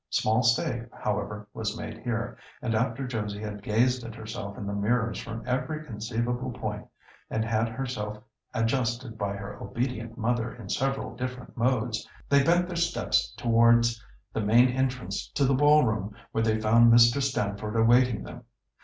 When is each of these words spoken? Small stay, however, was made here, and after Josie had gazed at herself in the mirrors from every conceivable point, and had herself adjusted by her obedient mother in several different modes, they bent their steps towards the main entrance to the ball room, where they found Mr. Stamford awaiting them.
Small 0.09 0.41
stay, 0.41 0.87
however, 0.91 1.47
was 1.53 1.77
made 1.77 1.99
here, 1.99 2.35
and 2.59 2.73
after 2.73 3.05
Josie 3.05 3.41
had 3.43 3.61
gazed 3.61 4.03
at 4.03 4.15
herself 4.15 4.57
in 4.57 4.65
the 4.65 4.73
mirrors 4.73 5.19
from 5.19 5.43
every 5.45 5.85
conceivable 5.85 6.49
point, 6.53 6.87
and 7.29 7.45
had 7.45 7.69
herself 7.69 8.17
adjusted 8.51 9.15
by 9.15 9.35
her 9.35 9.61
obedient 9.61 10.17
mother 10.17 10.51
in 10.55 10.69
several 10.69 11.15
different 11.15 11.55
modes, 11.55 12.09
they 12.29 12.41
bent 12.41 12.65
their 12.65 12.77
steps 12.77 13.31
towards 13.37 14.03
the 14.33 14.41
main 14.41 14.69
entrance 14.69 15.27
to 15.33 15.45
the 15.45 15.53
ball 15.53 15.83
room, 15.85 16.15
where 16.31 16.43
they 16.43 16.59
found 16.59 16.91
Mr. 16.91 17.21
Stamford 17.21 17.75
awaiting 17.75 18.23
them. 18.23 18.45